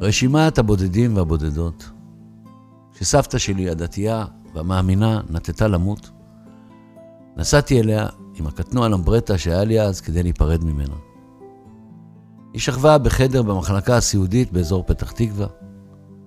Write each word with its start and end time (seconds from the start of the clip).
רשימת 0.00 0.58
הבודדים 0.58 1.16
והבודדות, 1.16 1.90
שסבתא 2.98 3.38
שלי, 3.38 3.70
הדתייה 3.70 4.24
והמאמינה, 4.54 5.20
נטטה 5.30 5.68
למות, 5.68 6.10
נסעתי 7.36 7.80
אליה 7.80 8.06
עם 8.34 8.46
הקטנוע 8.46 8.88
למברטה 8.88 9.38
שהיה 9.38 9.64
לי 9.64 9.80
אז 9.80 10.00
כדי 10.00 10.22
להיפרד 10.22 10.64
ממנה. 10.64 10.94
היא 12.52 12.60
שכבה 12.60 12.98
בחדר 12.98 13.42
במחלקה 13.42 13.96
הסיעודית 13.96 14.52
באזור 14.52 14.84
פתח 14.86 15.12
תקווה, 15.12 15.46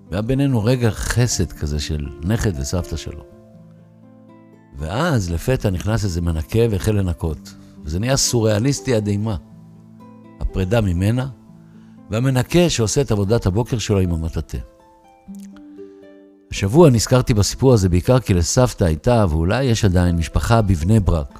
והיה 0.10 0.22
בינינו 0.22 0.64
רגע 0.64 0.92
חסד 0.92 1.52
כזה 1.52 1.80
של 1.80 2.10
נכד 2.24 2.60
וסבתא 2.60 2.96
שלו. 2.96 3.24
ואז 4.78 5.32
לפתע 5.32 5.70
נכנס 5.70 6.04
איזה 6.04 6.22
מנקה 6.22 6.60
והחל 6.72 6.92
לנקות, 6.92 7.54
וזה 7.84 8.00
נהיה 8.00 8.18
סוריאליסטי 8.18 8.96
עד 8.96 9.08
אימה. 9.08 9.36
הפרידה 10.40 10.82
ממנה, 10.82 11.28
והמנקה 12.14 12.70
שעושה 12.70 13.02
את 13.02 13.12
עבודת 13.12 13.46
הבוקר 13.46 13.78
שלו 13.78 14.00
עם 14.00 14.12
המטאטה. 14.12 14.58
השבוע 16.52 16.90
נזכרתי 16.90 17.34
בסיפור 17.34 17.74
הזה 17.74 17.90
בעיקר 17.90 18.20
כי 18.20 18.34
לסבתא 18.34 18.84
הייתה, 18.84 19.26
ואולי 19.30 19.64
יש 19.64 19.86
עדיין, 19.86 20.16
משפחה 20.16 20.62
בבני 20.62 21.00
ברק. 21.00 21.40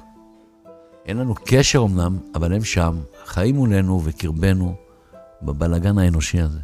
אין 1.06 1.16
לנו 1.16 1.34
קשר 1.44 1.82
אמנם, 1.82 2.18
אבל 2.34 2.52
הם 2.52 2.64
שם, 2.64 2.98
חיים 3.24 3.54
מולנו 3.54 4.00
וקרבנו 4.04 4.74
בבלגן 5.42 5.98
האנושי 5.98 6.40
הזה. 6.40 6.58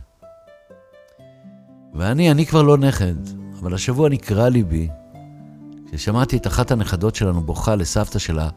ואני, 1.94 2.30
אני 2.30 2.46
כבר 2.46 2.62
לא 2.62 2.78
נכד, 2.78 3.14
אבל 3.60 3.74
השבוע 3.74 4.08
נקרע 4.08 4.48
ליבי 4.48 4.88
כששמעתי 5.92 6.36
את 6.36 6.46
אחת 6.46 6.70
הנכדות 6.70 7.14
שלנו 7.14 7.40
בוכה 7.40 7.76
לסבתא 7.76 8.18
שלה, 8.18 8.48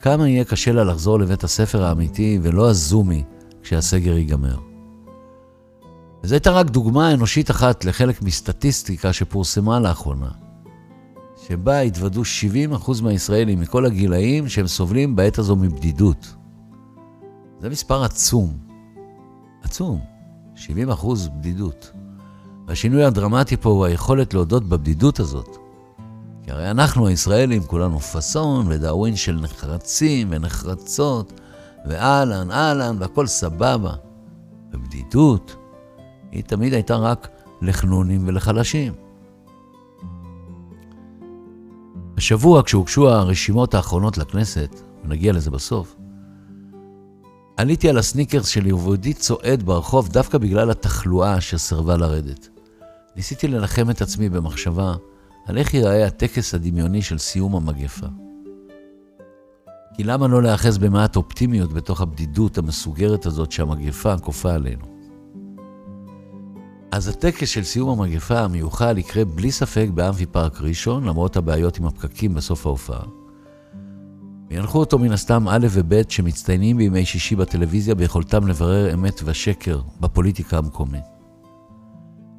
כמה 0.00 0.28
יהיה 0.28 0.44
קשה 0.44 0.72
לה 0.72 0.84
לחזור 0.84 1.18
לבית 1.18 1.44
הספר 1.44 1.84
האמיתי 1.84 2.38
ולא 2.42 2.70
הזומי 2.70 3.24
כשהסגר 3.62 4.16
ייגמר. 4.16 4.69
וזו 6.22 6.34
הייתה 6.34 6.50
רק 6.50 6.70
דוגמה 6.70 7.12
אנושית 7.14 7.50
אחת 7.50 7.84
לחלק 7.84 8.22
מסטטיסטיקה 8.22 9.12
שפורסמה 9.12 9.80
לאחרונה, 9.80 10.30
שבה 11.48 11.80
התוודו 11.80 12.22
70% 12.80 13.02
מהישראלים 13.02 13.60
מכל 13.60 13.86
הגילאים 13.86 14.48
שהם 14.48 14.66
סובלים 14.66 15.16
בעת 15.16 15.38
הזו 15.38 15.56
מבדידות. 15.56 16.34
זה 17.60 17.68
מספר 17.68 18.04
עצום. 18.04 18.58
עצום. 19.62 20.00
70% 20.56 20.68
בדידות. 21.36 21.92
והשינוי 22.66 23.04
הדרמטי 23.04 23.56
פה 23.56 23.70
הוא 23.70 23.84
היכולת 23.84 24.34
להודות 24.34 24.64
בבדידות 24.64 25.20
הזאת. 25.20 25.56
כי 26.42 26.50
הרי 26.50 26.70
אנחנו 26.70 27.06
הישראלים 27.06 27.62
כולנו 27.62 28.00
פאסון 28.00 28.66
ודאווין 28.68 29.16
של 29.16 29.38
נחרצים 29.40 30.28
ונחרצות, 30.30 31.40
ואהלן, 31.86 32.50
אהלן, 32.50 32.96
והכל 32.98 33.26
סבבה. 33.26 33.94
ובדידות, 34.72 35.56
היא 36.32 36.44
תמיד 36.44 36.72
הייתה 36.74 36.96
רק 36.96 37.28
לחנונים 37.62 38.28
ולחלשים. 38.28 38.92
השבוע, 42.16 42.62
כשהוגשו 42.62 43.08
הרשימות 43.08 43.74
האחרונות 43.74 44.18
לכנסת, 44.18 44.80
ונגיע 45.04 45.32
לזה 45.32 45.50
בסוף, 45.50 45.96
עליתי 47.56 47.88
על 47.88 47.98
הסניקרס 47.98 48.46
שלי 48.46 48.72
ובעודי 48.72 49.14
צועד 49.14 49.62
ברחוב 49.62 50.08
דווקא 50.08 50.38
בגלל 50.38 50.70
התחלואה 50.70 51.40
שסירבה 51.40 51.96
לרדת. 51.96 52.48
ניסיתי 53.16 53.48
לנחם 53.48 53.90
את 53.90 54.02
עצמי 54.02 54.28
במחשבה 54.28 54.94
על 55.46 55.58
איך 55.58 55.74
ייראה 55.74 56.06
הטקס 56.06 56.54
הדמיוני 56.54 57.02
של 57.02 57.18
סיום 57.18 57.56
המגפה. 57.56 58.06
כי 59.94 60.04
למה 60.04 60.28
לא 60.28 60.42
להיאחז 60.42 60.78
במעט 60.78 61.16
אופטימיות 61.16 61.72
בתוך 61.72 62.00
הבדידות 62.00 62.58
המסוגרת 62.58 63.26
הזאת 63.26 63.52
שהמגפה 63.52 64.18
כופה 64.18 64.52
עלינו? 64.52 64.99
אז 66.92 67.08
הטקס 67.08 67.48
של 67.48 67.64
סיום 67.64 68.00
המגפה 68.00 68.40
המיוחל 68.40 68.98
יקרה 68.98 69.24
בלי 69.24 69.50
ספק 69.50 69.88
באמפי 69.94 70.26
פארק 70.26 70.60
ראשון, 70.60 71.04
למרות 71.04 71.36
הבעיות 71.36 71.78
עם 71.78 71.86
הפקקים 71.86 72.34
בסוף 72.34 72.66
ההופעה. 72.66 73.02
וינחו 74.50 74.78
אותו 74.78 74.98
מן 74.98 75.12
הסתם 75.12 75.48
א' 75.48 75.66
וב' 75.70 76.10
שמצטיינים 76.10 76.76
בימי 76.76 77.04
שישי 77.04 77.36
בטלוויזיה 77.36 77.94
ביכולתם 77.94 78.46
לברר 78.46 78.94
אמת 78.94 79.20
ושקר 79.24 79.80
בפוליטיקה 80.00 80.58
המקומית. 80.58 81.04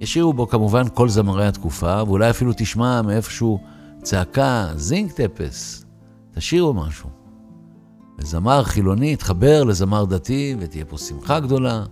ישירו 0.02 0.34
בו 0.34 0.48
כמובן 0.48 0.84
כל 0.94 1.10
זמרי 1.10 1.48
התקופה, 1.48 2.04
ואולי 2.08 2.30
אפילו 2.30 2.52
תשמע 2.58 3.02
מאיפשהו 3.02 3.60
צעקה, 4.02 4.68
זינק 4.76 5.12
טפס, 5.12 5.86
תשאירו 6.36 6.74
משהו. 6.74 7.10
וזמר 8.20 8.64
חילוני 8.64 9.14
יתחבר 9.14 9.64
לזמר 9.64 10.06
דתי, 10.06 10.56
ותהיה 10.60 10.86
פה 10.86 10.98
שמחה 10.98 11.40
גדולה. 11.40 11.84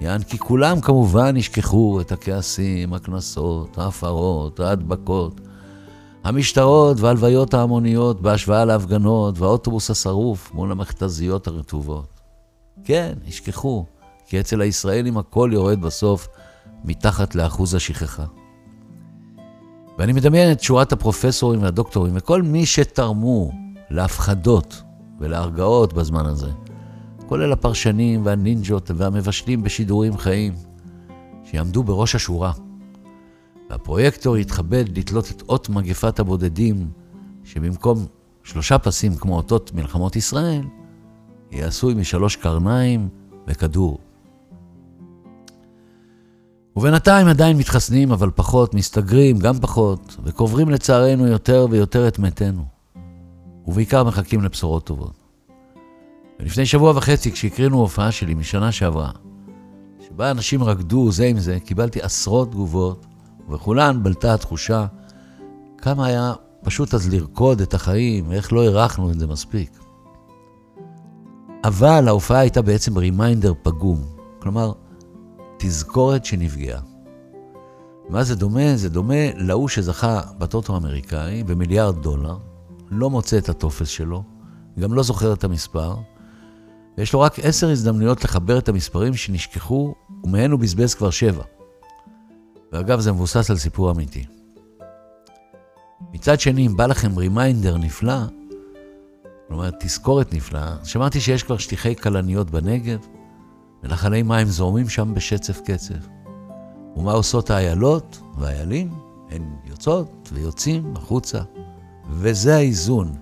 יען 0.00 0.22
כי 0.22 0.38
כולם 0.38 0.80
כמובן 0.80 1.36
ישכחו 1.36 2.00
את 2.00 2.12
הכעסים, 2.12 2.94
הקנסות, 2.94 3.78
ההפרות, 3.78 4.60
ההדבקות, 4.60 5.40
המשטרות 6.24 7.00
והלוויות 7.00 7.54
ההמוניות 7.54 8.22
בהשוואה 8.22 8.64
להפגנות, 8.64 9.38
והאוטובוס 9.38 9.90
השרוף 9.90 10.50
מול 10.54 10.72
המכתזיות 10.72 11.46
הרטובות. 11.46 12.20
כן, 12.84 13.12
ישכחו, 13.26 13.86
כי 14.26 14.40
אצל 14.40 14.60
הישראלים 14.60 15.18
הכל 15.18 15.50
יורד 15.52 15.80
בסוף 15.80 16.28
מתחת 16.84 17.34
לאחוז 17.34 17.74
השכחה. 17.74 18.24
ואני 19.98 20.12
מדמיין 20.12 20.52
את 20.52 20.60
שורת 20.60 20.92
הפרופסורים 20.92 21.62
והדוקטורים 21.62 22.12
וכל 22.16 22.42
מי 22.42 22.66
שתרמו 22.66 23.52
להפחדות 23.90 24.82
ולהרגעות 25.20 25.92
בזמן 25.92 26.26
הזה, 26.26 26.50
כולל 27.28 27.52
הפרשנים 27.52 28.26
והנינג'ות 28.26 28.90
והמבשלים 28.96 29.62
בשידורים 29.62 30.16
חיים, 30.18 30.52
שיעמדו 31.44 31.82
בראש 31.82 32.14
השורה. 32.14 32.52
והפרויקטור 33.70 34.36
יתכבד 34.36 34.98
לתלות 34.98 35.30
את 35.30 35.42
אות 35.48 35.68
מגפת 35.68 36.18
הבודדים, 36.18 36.88
שבמקום 37.44 38.06
שלושה 38.42 38.78
פסים 38.78 39.16
כמו 39.16 39.36
אותות 39.36 39.72
מלחמות 39.74 40.16
ישראל, 40.16 40.62
יהיה 41.50 41.66
עשוי 41.66 41.94
משלוש 41.94 42.36
קרניים 42.36 43.08
וכדור. 43.46 43.98
ובינתיים 46.76 47.26
עדיין 47.26 47.56
מתחסנים, 47.56 48.12
אבל 48.12 48.30
פחות, 48.34 48.74
מסתגרים, 48.74 49.38
גם 49.38 49.58
פחות, 49.60 50.16
וקוברים 50.24 50.68
לצערנו 50.68 51.26
יותר 51.26 51.66
ויותר 51.70 52.08
את 52.08 52.18
מתינו. 52.18 52.64
ובעיקר 53.66 54.04
מחכים 54.04 54.42
לבשורות 54.42 54.84
טובות. 54.84 55.17
ולפני 56.40 56.66
שבוע 56.66 56.92
וחצי, 56.96 57.32
כשהקרינו 57.32 57.78
הופעה 57.78 58.12
שלי 58.12 58.34
משנה 58.34 58.72
שעברה, 58.72 59.10
שבה 60.08 60.30
אנשים 60.30 60.62
רקדו 60.64 61.12
זה 61.12 61.26
עם 61.26 61.38
זה, 61.38 61.60
קיבלתי 61.60 62.00
עשרות 62.02 62.50
תגובות, 62.50 63.06
ובכולן 63.48 64.02
בלטה 64.02 64.34
התחושה 64.34 64.86
כמה 65.78 66.06
היה 66.06 66.32
פשוט 66.64 66.94
אז 66.94 67.08
לרקוד 67.08 67.60
את 67.60 67.74
החיים, 67.74 68.28
ואיך 68.28 68.52
לא 68.52 68.62
הערכנו 68.62 69.10
את 69.10 69.18
זה 69.18 69.26
מספיק. 69.26 69.78
אבל 71.64 72.08
ההופעה 72.08 72.38
הייתה 72.38 72.62
בעצם 72.62 72.98
reminder 72.98 73.52
פגום. 73.62 74.04
כלומר, 74.38 74.72
תזכורת 75.56 76.24
שנפגעה. 76.24 76.80
מה 78.08 78.24
זה 78.24 78.34
דומה? 78.34 78.76
זה 78.76 78.88
דומה 78.88 79.34
להוא 79.34 79.68
שזכה 79.68 80.20
בטוטו 80.38 80.74
האמריקאי 80.74 81.44
במיליארד 81.44 82.02
דולר, 82.02 82.36
לא 82.90 83.10
מוצא 83.10 83.38
את 83.38 83.48
הטופס 83.48 83.88
שלו, 83.88 84.22
גם 84.78 84.94
לא 84.94 85.02
זוכר 85.02 85.32
את 85.32 85.44
המספר, 85.44 85.96
ויש 86.98 87.12
לו 87.12 87.20
רק 87.20 87.38
עשר 87.38 87.70
הזדמנויות 87.70 88.24
לחבר 88.24 88.58
את 88.58 88.68
המספרים 88.68 89.14
שנשכחו, 89.14 89.94
ומהן 90.24 90.50
הוא 90.50 90.60
בזבז 90.60 90.94
כבר 90.94 91.10
שבע. 91.10 91.42
ואגב, 92.72 93.00
זה 93.00 93.12
מבוסס 93.12 93.50
על 93.50 93.56
סיפור 93.56 93.90
אמיתי. 93.90 94.24
מצד 96.12 96.40
שני, 96.40 96.66
אם 96.66 96.76
בא 96.76 96.86
לכם 96.86 97.18
רימיינדר 97.18 97.76
נפלא, 97.76 98.18
כלומר 99.48 99.70
תזכורת 99.80 100.34
נפלאה, 100.34 100.76
שמעתי 100.84 101.20
שיש 101.20 101.42
כבר 101.42 101.58
שטיחי 101.58 101.96
כלניות 101.96 102.50
בנגב, 102.50 102.98
ונחלי 103.82 104.22
מים 104.22 104.46
זורמים 104.46 104.88
שם 104.88 105.14
בשצף 105.14 105.60
קצף. 105.60 106.08
ומה 106.96 107.12
עושות 107.12 107.50
האיילות 107.50 108.20
והאיילים? 108.38 108.90
הן 109.30 109.42
יוצאות 109.64 110.30
ויוצאים 110.32 110.94
החוצה. 110.96 111.40
וזה 112.10 112.56
האיזון. 112.56 113.12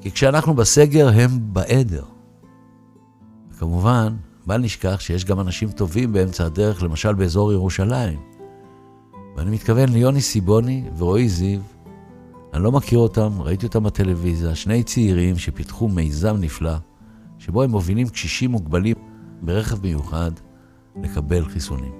כי 0.00 0.10
כשאנחנו 0.10 0.54
בסגר, 0.54 1.08
הם 1.08 1.30
בעדר. 1.42 2.11
וכמובן, 3.62 4.16
בל 4.46 4.58
נשכח 4.60 5.00
שיש 5.00 5.24
גם 5.24 5.40
אנשים 5.40 5.70
טובים 5.70 6.12
באמצע 6.12 6.46
הדרך, 6.46 6.82
למשל 6.82 7.14
באזור 7.14 7.52
ירושלים. 7.52 8.20
ואני 9.36 9.50
מתכוון 9.50 9.88
ליוני 9.88 10.20
סיבוני 10.20 10.84
ורועי 10.98 11.28
זיו. 11.28 11.60
אני 12.54 12.62
לא 12.62 12.72
מכיר 12.72 12.98
אותם, 12.98 13.30
ראיתי 13.38 13.66
אותם 13.66 13.84
בטלוויזיה, 13.84 14.54
שני 14.54 14.82
צעירים 14.82 15.38
שפיתחו 15.38 15.88
מיזם 15.88 16.36
נפלא, 16.40 16.74
שבו 17.38 17.62
הם 17.62 17.70
מובילים 17.70 18.08
קשישים 18.08 18.50
מוגבלים 18.50 18.96
ברכב 19.42 19.82
מיוחד 19.82 20.30
לקבל 21.02 21.44
חיסונים. 21.48 21.92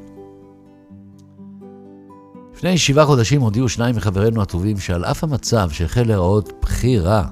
לפני 2.55 2.79
שבעה 2.79 3.06
חודשים 3.06 3.41
הודיעו 3.41 3.69
שניים 3.69 3.97
מחברינו 3.97 4.43
הטובים 4.43 4.79
שעל 4.79 5.05
אף 5.05 5.25
המצב 5.25 5.70
שהחל 5.70 6.03
להיראות 6.03 6.53
בכי 6.62 6.99
רע 6.99 7.25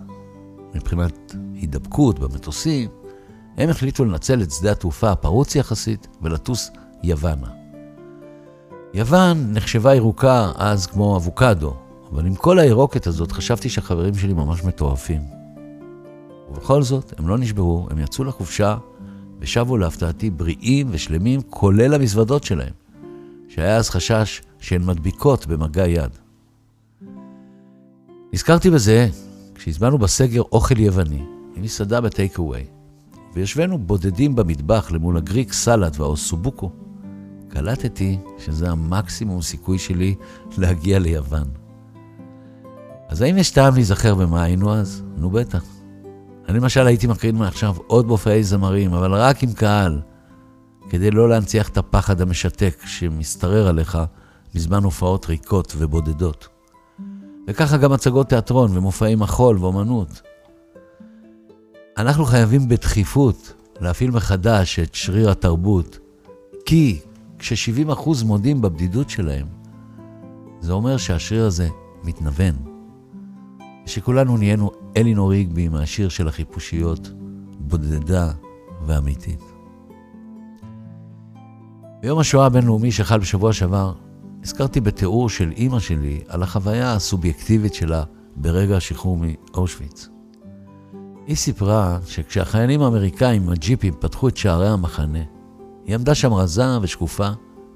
מבחינת 0.75 1.35
הידבקות 1.55 2.19
במטוסים, 2.19 3.00
הם 3.61 3.71
החליטו 3.71 4.05
לנצל 4.05 4.43
את 4.43 4.51
שדה 4.51 4.73
התעופה 4.73 5.11
הפרוץ 5.11 5.57
יחסית 5.57 6.07
ולטוס 6.23 6.71
יוונה. 7.03 7.47
יוון 8.95 9.53
נחשבה 9.53 9.95
ירוקה 9.95 10.53
אז 10.57 10.87
כמו 10.87 11.17
אבוקדו, 11.17 11.75
אבל 12.13 12.27
עם 12.27 12.35
כל 12.35 12.59
הירוקת 12.59 13.07
הזאת 13.07 13.33
חשבתי 13.33 13.69
שהחברים 13.69 14.15
שלי 14.15 14.33
ממש 14.33 14.65
מטורפים. 14.65 15.21
ובכל 16.51 16.83
זאת, 16.83 17.13
הם 17.19 17.29
לא 17.29 17.39
נשברו, 17.39 17.87
הם 17.91 17.99
יצאו 17.99 18.25
לחופשה 18.25 18.77
ושבו 19.41 19.77
להפתעתי 19.77 20.31
בריאים 20.31 20.87
ושלמים, 20.91 21.41
כולל 21.43 21.95
המזוודות 21.95 22.45
שלהם, 22.45 22.73
שהיה 23.49 23.77
אז 23.77 23.91
חשש 23.91 24.43
שהן 24.59 24.87
מדביקות 24.87 25.47
במגע 25.47 25.87
יד. 25.87 26.11
נזכרתי 28.33 28.71
בזה 28.71 29.09
כשהזמנו 29.55 29.99
בסגר 29.99 30.43
אוכל 30.53 30.79
יווני, 30.81 31.25
עם 31.57 31.63
מסעדה 31.63 32.01
בטייק 32.01 32.39
אווי, 32.39 32.65
וישבנו 33.35 33.79
בודדים 33.79 34.37
במטבח 34.37 34.91
למול 34.91 35.17
הגריק 35.17 35.53
סלט 35.53 36.01
והאוסובוקו, 36.01 36.71
קלטתי 37.49 38.19
שזה 38.39 38.71
המקסימום 38.71 39.43
סיכוי 39.43 39.79
שלי 39.79 40.15
להגיע 40.59 40.99
ליוון. 40.99 41.45
אז 43.09 43.23
האם 43.23 43.37
יש 43.37 43.51
טעם 43.51 43.75
להיזכר 43.75 44.15
במה 44.15 44.43
היינו 44.43 44.75
אז? 44.75 45.03
נו 45.17 45.31
בטח. 45.31 45.65
אני 46.49 46.59
למשל 46.59 46.87
הייתי 46.87 47.07
מקרין 47.07 47.37
מעכשיו 47.37 47.77
עוד 47.87 48.07
מופעי 48.07 48.45
זמרים, 48.45 48.93
אבל 48.95 49.15
רק 49.15 49.43
עם 49.43 49.53
קהל, 49.53 50.01
כדי 50.91 51.11
לא 51.11 51.29
להנציח 51.29 51.69
את 51.69 51.79
הפחד 51.79 52.21
המשתק 52.21 52.83
שמשתרר 52.85 53.69
עליך 53.69 53.99
בזמן 54.55 54.85
הופעות 54.85 55.27
ריקות 55.27 55.75
ובודדות. 55.79 56.49
וככה 57.49 57.77
גם 57.77 57.93
הצגות 57.93 58.29
תיאטרון 58.29 58.77
ומופעי 58.77 59.15
מחול 59.15 59.59
ואומנות. 59.59 60.23
אנחנו 61.99 62.25
חייבים 62.25 62.69
בדחיפות 62.69 63.53
להפעיל 63.81 64.11
מחדש 64.11 64.79
את 64.79 64.95
שריר 64.95 65.31
התרבות, 65.31 65.99
כי 66.67 67.01
כש-70% 67.39 68.25
מודים 68.25 68.61
בבדידות 68.61 69.11
שלהם, 69.11 69.47
זה 70.61 70.73
אומר 70.73 70.97
שהשריר 70.97 71.47
הזה 71.47 71.69
מתנוון. 72.05 72.55
ושכולנו 73.87 74.37
נהיינו 74.37 74.71
אלינור 74.97 75.31
ריגבי 75.31 75.69
מהשיר 75.69 76.09
של 76.09 76.29
החיפושיות, 76.29 77.11
בודדה 77.59 78.33
ואמיתית. 78.87 79.41
ביום 82.01 82.19
השואה 82.19 82.47
הבינלאומי 82.47 82.93
שחל 82.93 83.19
בשבוע 83.19 83.53
שעבר, 83.53 83.93
הזכרתי 84.43 84.81
בתיאור 84.81 85.29
של 85.29 85.51
אימא 85.51 85.79
שלי 85.79 86.21
על 86.29 86.43
החוויה 86.43 86.93
הסובייקטיבית 86.93 87.75
שלה 87.75 88.05
ברגע 88.37 88.77
השחרור 88.77 89.19
מאושוויץ. 89.21 90.09
היא 91.31 91.37
סיפרה 91.37 91.99
שכשהחיילים 92.07 92.83
האמריקאים 92.83 93.43
עם 93.43 93.49
הג'יפים 93.49 93.95
פתחו 94.01 94.29
את 94.29 94.37
שערי 94.37 94.69
המחנה, 94.69 95.19
היא 95.85 95.95
עמדה 95.95 96.15
שם 96.15 96.33
רזה 96.33 96.81
ושקופה, 96.83 97.29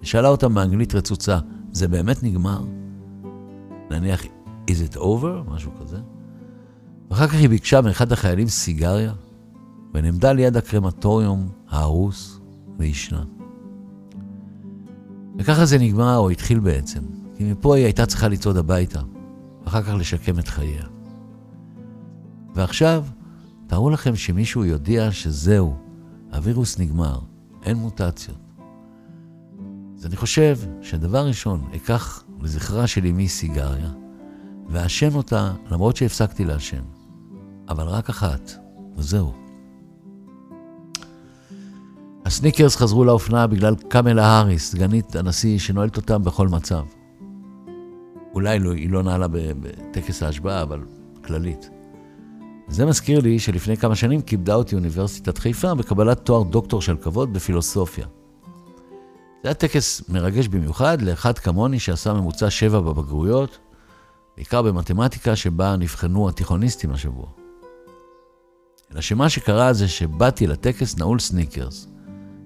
ושאלה 0.03 0.29
אותם 0.29 0.55
באנגלית 0.55 0.95
רצוצה, 0.95 1.39
זה 1.73 1.89
באמת 1.89 2.23
נגמר? 2.23 2.61
נניח, 3.91 4.23
is 4.71 4.93
it 4.93 4.97
over? 4.97 5.51
משהו 5.51 5.71
כזה. 5.81 5.97
ואחר 7.11 7.27
כך 7.27 7.35
היא 7.35 7.49
ביקשה 7.49 7.81
מאחד 7.81 8.13
החיילים 8.13 8.49
סיגריה, 8.49 9.13
ונעמדה 9.95 10.33
ליד 10.33 10.57
הקרמטוריום 10.57 11.49
ההרוס 11.69 12.41
וישנה. 12.79 13.25
וככה 15.39 15.65
זה 15.65 15.79
נגמר, 15.79 16.17
או 16.17 16.31
התחיל 16.31 16.59
בעצם, 16.59 17.01
כי 17.37 17.53
מפה 17.53 17.77
היא 17.77 17.85
הייתה 17.85 18.07
צריכה 18.07 18.29
לצעוד 18.29 18.57
הביתה, 18.57 19.01
ואחר 19.65 19.83
כך 19.83 19.95
לשקם 19.99 20.39
את 20.39 20.49
חייה. 20.49 20.85
ועכשיו, 22.55 23.05
תארו 23.67 23.91
לכם 23.91 24.17
שמישהו 24.17 24.65
יודיע 24.65 25.13
שזהו, 25.13 25.77
הווירוס 26.33 26.79
נגמר, 26.79 27.19
אין 27.63 27.77
מוטציות. 27.77 28.39
אז 29.99 30.07
אני 30.07 30.17
חושב 30.17 30.59
שדבר 30.83 31.27
ראשון, 31.27 31.71
אקח 31.77 32.25
לזכרה 32.41 32.87
של 32.87 33.07
אמי 33.07 33.29
סיגריה, 33.29 33.91
ואעשן 34.69 35.15
אותה 35.15 35.53
למרות 35.71 35.97
שהפסקתי 35.97 36.45
לעשן. 36.45 36.83
אבל 37.69 37.85
רק 37.85 38.09
אחת, 38.09 38.53
וזהו. 38.97 39.33
הסניקרס 42.25 42.77
חזרו 42.77 43.05
לאופנה 43.05 43.47
בגלל 43.47 43.75
קמלה 43.89 44.27
האריס, 44.27 44.71
סגנית 44.71 45.17
הנשיא 45.17 45.59
שנועלת 45.59 45.97
אותם 45.97 46.25
בכל 46.25 46.49
מצב. 46.49 46.85
אולי 48.35 48.59
לא, 48.59 48.73
היא 48.73 48.91
לא 48.91 49.03
נעלה 49.03 49.27
בטקס 49.31 50.23
ההשבעה, 50.23 50.63
אבל 50.63 50.81
כללית. 51.25 51.71
זה 52.69 52.87
מזכיר 52.87 53.21
לי 53.21 53.39
שלפני 53.39 53.77
כמה 53.77 53.97
שנים 53.97 54.23
כיבדה 54.23 54.55
אותי 54.55 54.75
אוניברסיטת 54.75 55.39
חיפה 55.39 55.75
בקבלת 55.75 56.19
תואר 56.19 56.43
דוקטור 56.43 56.83
של 56.83 56.97
כבוד 56.97 57.33
בפילוסופיה. 57.33 58.07
זה 59.43 59.49
היה 59.49 59.55
טקס 59.55 60.09
מרגש 60.09 60.49
במיוחד 60.49 61.03
לאחד 61.03 61.39
כמוני 61.39 61.79
שעשה 61.79 62.13
ממוצע 62.13 62.51
שבע 62.51 62.81
בבגרויות, 62.81 63.59
בעיקר 64.37 64.63
במתמטיקה 64.63 65.37
שבה 65.37 65.77
נבחנו 65.77 66.29
התיכוניסטים 66.29 66.91
השבוע. 66.93 67.27
אלא 68.93 69.01
שמה 69.01 69.29
שקרה 69.29 69.73
זה 69.73 69.89
שבאתי 69.89 70.47
לטקס 70.47 70.99
נעול 70.99 71.19
סניקרס, 71.19 71.87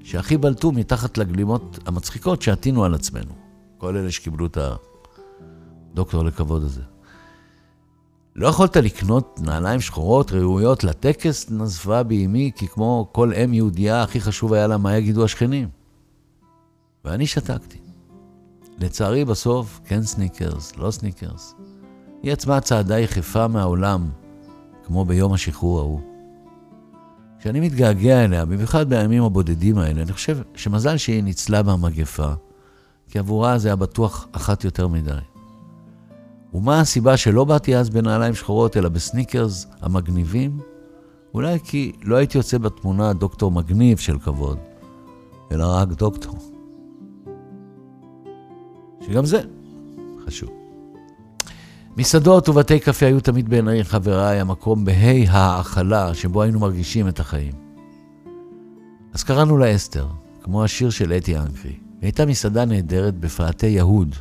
שהכי 0.05 0.37
בלטו 0.37 0.73
מתחת 0.73 1.19
לגלימות 1.19 1.79
המצחיקות 1.87 2.43
שעטינו 2.43 2.85
על 2.85 2.95
עצמנו. 2.95 3.33
כל 3.79 3.97
אלה 3.97 4.11
שקיבלו 4.11 4.47
את 4.47 4.59
הדוקטור 5.93 6.25
לכבוד 6.25 6.63
הזה. 6.63 6.83
לא 8.39 8.49
יכולת 8.49 8.77
לקנות 8.77 9.41
נעליים 9.43 9.81
שחורות 9.81 10.33
ראויות 10.33 10.85
לטקס, 10.85 11.51
נזפה 11.51 12.03
בי 12.03 12.27
אמי, 12.27 12.51
כי 12.57 12.69
כמו 12.69 13.09
כל 13.13 13.33
אם 13.35 13.55
יהודייה, 13.55 14.03
הכי 14.03 14.21
חשוב 14.21 14.53
היה 14.53 14.67
לה 14.67 14.77
מה 14.79 14.97
יגידו 14.97 15.25
השכנים. 15.25 15.69
ואני 17.05 17.27
שתקתי. 17.27 17.79
לצערי 18.79 19.25
בסוף, 19.25 19.81
כן 19.85 20.03
סניקרס, 20.03 20.77
לא 20.77 20.91
סניקרס. 20.91 21.55
היא 22.23 22.33
עצמה 22.33 22.61
צעדה 22.61 22.99
יחפה 22.99 23.49
מהעולם, 23.49 24.11
כמו 24.87 25.05
ביום 25.05 25.33
השחרור 25.33 25.79
ההוא. 25.79 26.01
כשאני 27.39 27.61
מתגעגע 27.61 28.25
אליה, 28.25 28.45
במיוחד 28.45 28.89
בימים 28.89 29.23
הבודדים 29.23 29.79
האלה, 29.79 30.03
אני 30.03 30.13
חושב 30.13 30.39
שמזל 30.55 30.97
שהיא 30.97 31.23
ניצלה 31.23 31.63
מהמגפה, 31.63 32.33
כי 33.11 33.19
עבורה 33.19 33.59
זה 33.59 33.69
היה 33.69 33.77
בטוח 33.77 34.27
אחת 34.33 34.65
יותר 34.65 34.89
מדי. 34.89 35.38
ומה 36.55 36.81
הסיבה 36.81 37.17
שלא 37.17 37.45
באתי 37.45 37.77
אז 37.77 37.91
בנעליים 37.91 38.35
שחורות, 38.35 38.77
אלא 38.77 38.89
בסניקרס 38.89 39.67
המגניבים? 39.81 40.59
אולי 41.35 41.59
כי 41.65 41.93
לא 42.03 42.17
הייתי 42.17 42.39
יוצא 42.39 42.59
בתמונה 42.59 43.13
דוקטור 43.13 43.51
מגניב 43.51 43.99
של 43.99 44.19
כבוד, 44.19 44.59
אלא 45.53 45.65
רק 45.69 45.89
דוקטור. 45.89 46.39
שגם 49.07 49.25
זה 49.25 49.41
חשוב. 50.27 50.51
מסעדות 51.97 52.49
ובתי 52.49 52.81
קפה 52.81 53.07
היו 53.07 53.21
תמיד 53.21 53.49
בעיניי 53.49 53.85
חבריי 53.85 54.41
המקום 54.41 54.85
בה"א 54.85 55.25
ההאכלה 55.29 56.15
שבו 56.15 56.43
היינו 56.43 56.61
מרגישים 56.61 57.09
את 57.09 57.21
החיים. 57.21 57.53
אז 59.15 59.23
קראנו 59.23 59.59
לה 59.59 59.75
אסתר, 59.75 60.07
כמו 60.43 60.65
השיר 60.65 60.91
של 60.91 61.13
אתי 61.13 61.39
אנקרי. 61.39 61.71
היא 61.71 61.79
הייתה 62.03 62.27
מסעדה 62.27 62.65
נהדרת 62.65 63.19
בפאתי 63.19 63.67
יהוד. 63.67 64.15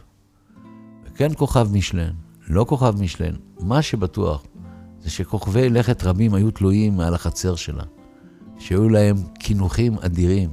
וכן 1.17 1.33
כוכב 1.37 1.67
משלן, 1.73 2.11
לא 2.47 2.65
כוכב 2.69 2.95
משלן, 2.99 3.33
מה 3.59 3.81
שבטוח 3.81 4.45
זה 4.99 5.09
שכוכבי 5.09 5.69
לכת 5.69 6.03
רבים 6.03 6.33
היו 6.33 6.51
תלויים 6.51 6.97
מעל 6.97 7.13
החצר 7.13 7.55
שלה, 7.55 7.83
שהיו 8.59 8.89
להם 8.89 9.15
קינוחים 9.39 9.95
אדירים. 10.01 10.49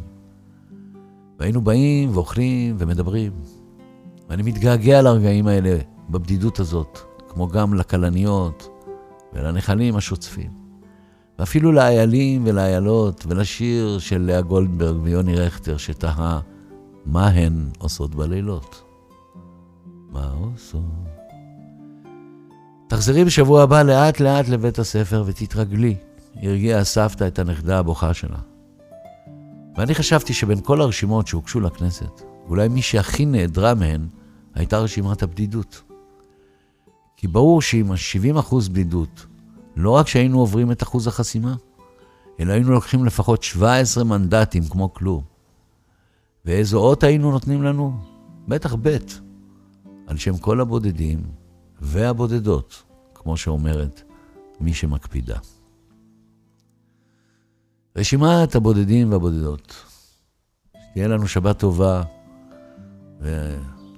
והיינו 1.38 1.60
באים 1.60 2.10
ואוכלים 2.16 2.76
ומדברים. 2.78 3.32
ואני 4.28 4.42
מתגעגע 4.42 5.02
לרגעים 5.02 5.46
האלה 5.46 5.78
בבדידות 6.10 6.60
הזאת, 6.60 6.98
כמו 7.28 7.48
גם 7.48 7.74
לכלניות 7.74 8.68
ולנחלים 9.32 9.96
השוצפים. 9.96 10.50
ואפילו 11.38 11.72
לאיילים 11.72 12.42
ולאיילות 12.46 13.24
ולשיר 13.28 13.98
של 13.98 14.20
לאה 14.20 14.40
גולדברג 14.40 14.96
ויוני 15.02 15.34
רכטר 15.36 15.76
שתהה 15.76 16.40
מה 17.06 17.28
הן 17.28 17.68
עושות 17.78 18.14
בלילות. 18.14 18.83
מה 20.14 20.30
עושות? 20.30 20.82
תחזרי 22.88 23.24
בשבוע 23.24 23.62
הבא 23.62 23.82
לאט 23.82 24.20
לאט 24.20 24.48
לבית 24.48 24.78
הספר 24.78 25.22
ותתרגלי, 25.26 25.96
הרגיעה 26.42 26.80
הסבתא 26.80 27.26
את 27.26 27.38
הנכדה 27.38 27.78
הבוכה 27.78 28.14
שלה. 28.14 28.38
ואני 29.76 29.94
חשבתי 29.94 30.34
שבין 30.34 30.60
כל 30.60 30.80
הרשימות 30.80 31.26
שהוגשו 31.26 31.60
לכנסת, 31.60 32.22
אולי 32.48 32.68
מי 32.68 32.82
שהכי 32.82 33.26
נעדרה 33.26 33.74
מהן 33.74 34.06
הייתה 34.54 34.78
רשימת 34.78 35.22
הבדידות. 35.22 35.82
כי 37.16 37.28
ברור 37.28 37.62
שעם 37.62 37.92
ה-70% 37.92 38.54
בדידות, 38.70 39.26
לא 39.76 39.90
רק 39.90 40.08
שהיינו 40.08 40.38
עוברים 40.40 40.72
את 40.72 40.82
אחוז 40.82 41.06
החסימה, 41.06 41.54
אלא 42.40 42.52
היינו 42.52 42.70
לוקחים 42.70 43.04
לפחות 43.04 43.42
17 43.42 44.04
מנדטים 44.04 44.64
כמו 44.64 44.94
כלום. 44.94 45.22
ואיזו 46.44 46.78
אות 46.78 47.02
היינו 47.02 47.30
נותנים 47.30 47.62
לנו? 47.62 47.96
בטח 48.48 48.74
ב', 48.82 48.96
על 50.06 50.16
שם 50.16 50.38
כל 50.38 50.60
הבודדים 50.60 51.22
והבודדות, 51.80 52.82
כמו 53.14 53.36
שאומרת 53.36 54.02
מי 54.60 54.74
שמקפידה. 54.74 55.38
רשימת 57.96 58.54
הבודדים 58.54 59.12
והבודדות. 59.12 59.74
שתהיה 60.90 61.08
לנו 61.08 61.28
שבת 61.28 61.58
טובה, 61.58 62.02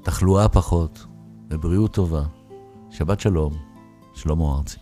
תחלואה 0.03 0.49
פחות 0.49 1.07
ובריאות 1.51 1.95
טובה. 1.95 2.23
שבת 2.91 3.21
שלום, 3.21 3.53
שלמה 4.15 4.45
ארצי. 4.57 4.79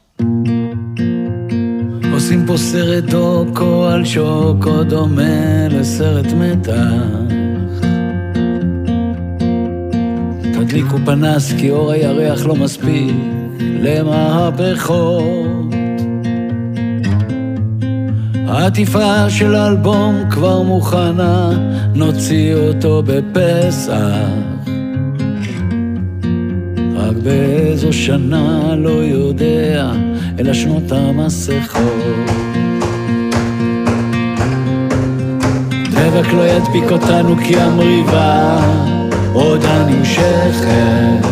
עושים 2.13 2.47
פה 2.47 2.57
סרט 2.57 3.05
דוקו 3.05 3.85
על 3.85 4.05
שוקו 4.05 4.85
דומה 4.85 5.69
לסרט 5.69 6.27
מתח. 6.27 7.44
תדליקו 10.67 10.99
פנס 11.05 11.53
כי 11.53 11.71
אור 11.71 11.91
הירח 11.93 12.47
לא 12.47 12.55
מספיק 12.55 13.15
למהפכות. 13.59 15.25
העטיפה 18.47 19.31
של 19.31 19.57
אלבום 19.57 20.23
כבר 20.31 20.63
מוכנה, 20.63 21.51
נוציא 21.95 22.55
אותו 22.55 23.03
בפסח. 23.07 23.95
רק 26.97 27.17
באיזו 27.23 27.93
שנה 27.93 28.75
לא 28.77 28.91
יודע, 28.91 29.93
אלא 30.39 30.55
שנות 30.55 30.93
המסכות. 30.93 32.31
דבק 35.91 36.33
לא 36.33 36.43
ידביק 36.43 36.93
אותנו 36.93 37.37
כי 37.37 37.61
המריבה 37.61 38.61
עודה 39.35 39.85
נמשכת. 39.85 41.27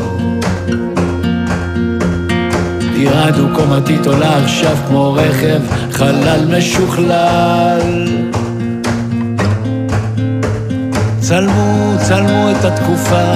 דירה 2.95 3.31
דו-קומתית 3.31 4.07
עולה 4.07 4.45
עכשיו 4.45 4.77
כמו 4.89 5.13
רכב 5.13 5.61
חלל 5.93 6.57
משוכלל. 6.59 8.07
צלמו, 11.21 11.95
צלמו 12.09 12.51
את 12.51 12.65
התקופה 12.65 13.33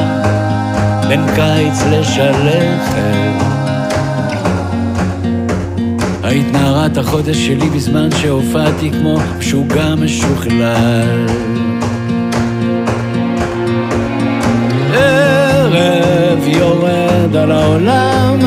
בין 1.09 1.21
קיץ 1.35 1.83
לשלכת. 1.91 3.43
היית 6.23 6.53
נערת 6.53 6.97
החודש 6.97 7.47
שלי 7.47 7.71
בזמן 7.71 8.09
שהופעתי 8.11 8.91
כמו 8.91 9.19
משוגע 9.39 9.95
משוכלל. 9.95 11.27
העולם, 17.77 18.39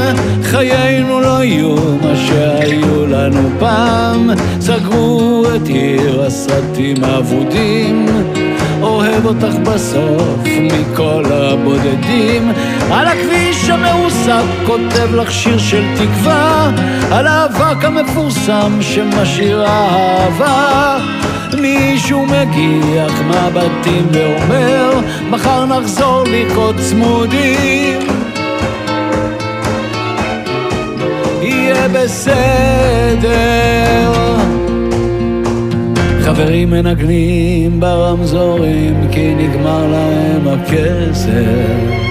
חיינו 0.44 1.20
לא 1.20 1.44
יהיו 1.44 1.76
מה 1.76 2.16
שהיו 2.16 3.06
לנו 3.06 3.50
פעם. 3.60 4.30
סגרו 4.60 5.44
את 5.56 5.68
עיר 5.68 6.22
הסרטים 6.22 7.04
האבודים, 7.04 8.06
אוהב 8.82 9.26
אותך 9.26 9.56
בסוף 9.64 10.40
מכל 10.46 11.24
הבודדים. 11.32 12.52
על 12.92 13.08
הכביש 13.08 13.70
המרוסק 13.70 14.44
כותב 14.66 15.16
לך 15.16 15.32
שיר 15.32 15.58
של 15.58 15.84
תקווה, 15.96 16.72
על 17.12 17.28
האבק 17.28 17.86
המפורסם 17.86 18.78
שמשאירה 18.82 19.90
אהבה. 19.90 20.98
מישהו 21.62 22.26
מגיח 22.26 23.22
מהבתים 23.28 24.08
ואומר, 24.12 25.00
מחר 25.30 25.66
נחזור 25.66 26.24
לרקוד 26.28 26.76
צמודים. 26.90 28.19
בסדר. 31.88 33.30
חברים 36.22 36.70
מנגנים 36.70 37.80
ברמזורים 37.80 39.08
כי 39.12 39.34
נגמר 39.36 39.88
להם 39.88 40.48
הכסף. 40.48 42.10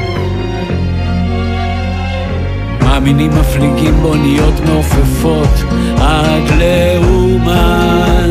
מאמינים 2.80 3.30
מפליגים 3.30 4.02
באוניות 4.02 4.54
מעופפות 4.66 5.64
עד 6.00 6.42
לאומן. 6.58 8.30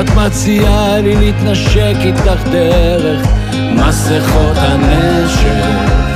את 0.00 0.10
מציעה 0.16 0.98
לי 0.98 1.16
להתנשק 1.16 1.94
איתך 2.00 2.48
דרך 2.52 3.26
מסכות 3.74 4.56
הנשק. 4.56 6.15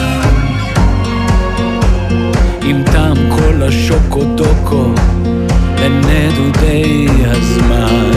עם 2.71 2.83
טעם 2.85 3.17
כל 3.31 3.62
השוקו 3.62 4.25
דוקו 4.25 4.85
לנדודי 5.81 7.07
הזמן. 7.25 8.11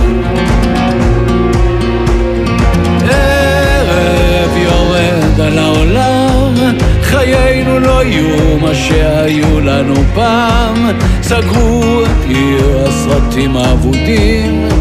ערב 3.10 4.57
יורד 4.57 5.39
על 5.41 5.57
העולם, 5.57 6.53
חיינו 7.01 7.79
לא 7.79 8.03
יהיו 8.03 8.57
מה 8.62 8.75
שהיו 8.75 9.60
לנו 9.60 9.95
פעם. 10.15 10.89
סגרו 11.22 12.03
את 12.03 12.29
עיר 12.29 12.88
הסרטים 12.88 13.57
האבודים. 13.57 14.73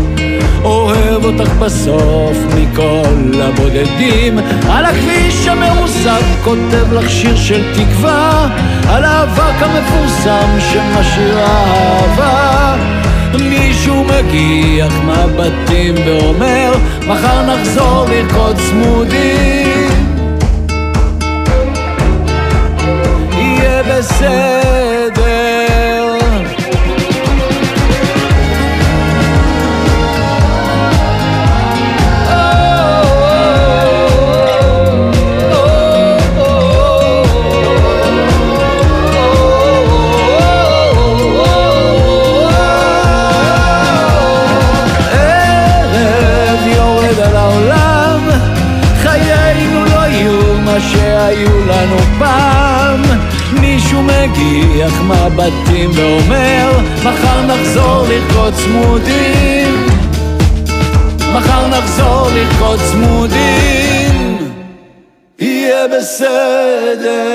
אוהב 0.64 1.25
אותך 1.25 1.52
בסוף 1.52 2.37
מכל 2.57 3.40
הבודדים. 3.42 4.38
על 4.71 4.85
הכביש 4.85 5.49
המרוסק 5.49 6.23
כותב 6.45 6.92
לך 6.92 7.11
שיר 7.11 7.37
של 7.37 7.62
תקווה 7.75 8.49
על 8.88 9.04
האבק 9.04 9.62
המפורסם 9.62 10.49
שמשאירה 10.59 11.64
אהבה. 11.66 12.76
מישהו 13.38 14.04
מגיח 14.04 14.92
מבטים 15.04 15.95
ואומר 16.07 16.73
מחר 17.07 17.47
נחזור 17.47 18.07
לרקוד 18.11 18.57
צמודים 18.57 19.32
מגיח 54.83 55.01
מבטים 55.01 55.91
ואומר, 55.95 56.79
מחר 56.99 57.47
נחזור 57.47 58.07
לרקוד 58.09 58.55
צמודים. 58.55 59.87
מחר 61.35 61.67
נחזור 61.69 62.29
לרקוד 62.35 62.79
צמודים. 62.91 64.39
יהיה 65.39 65.89
בסדר. 65.89 67.33